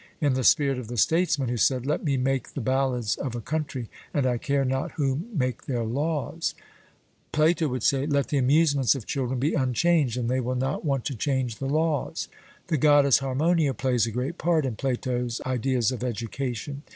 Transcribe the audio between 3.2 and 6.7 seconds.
a country, and I care not who make their laws,'